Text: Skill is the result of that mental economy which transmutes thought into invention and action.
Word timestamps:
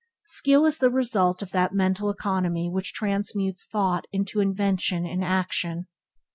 Skill 0.25 0.65
is 0.65 0.79
the 0.79 0.89
result 0.89 1.43
of 1.43 1.51
that 1.51 1.75
mental 1.75 2.09
economy 2.09 2.67
which 2.67 2.91
transmutes 2.91 3.67
thought 3.67 4.05
into 4.11 4.39
invention 4.41 5.05
and 5.05 5.23
action. 5.23 5.85